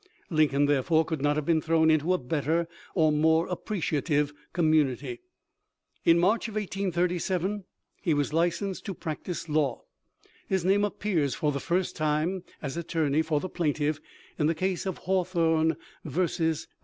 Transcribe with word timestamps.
Lincoln 0.31 0.65
therefore 0.65 1.05
could 1.05 1.21
not 1.21 1.35
have 1.35 1.45
been 1.45 1.61
thrown 1.61 1.91
into 1.91 2.11
a 2.11 2.17
better 2.17 2.67
or 2.95 3.11
more 3.11 3.45
appreciative 3.47 4.33
community. 4.51 5.21
In 6.05 6.17
March, 6.17 6.47
1837, 6.47 7.65
he 8.01 8.15
was 8.15 8.33
licensed 8.33 8.83
to 8.85 8.95
practice 8.95 9.47
law. 9.47 9.83
His 10.47 10.65
name 10.65 10.83
appears 10.83 11.35
for 11.35 11.51
the 11.51 11.59
first 11.59 11.95
time 11.95 12.43
as 12.63 12.75
attorney 12.77 13.21
for 13.21 13.39
the 13.39 13.47
plaintiff 13.47 13.99
in 14.39 14.47
the 14.47 14.55
case 14.55 14.87
of 14.87 14.97
Hawthorne 14.97 15.77
vs. 16.03 16.67